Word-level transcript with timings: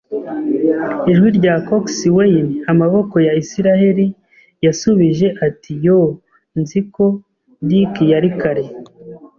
Ijwi 1.11 1.29
rya 1.37 1.53
coxswain, 1.67 2.47
Amaboko 2.71 3.15
ya 3.27 3.33
Isiraheli 3.41 4.05
yasubije 4.65 5.27
ati: 5.47 5.71
"Yoo, 5.85 6.09
nzi 6.59 6.79
ko 6.93 7.05
Dick 7.69 7.93
yari 8.13 8.29
kare". 8.41 8.63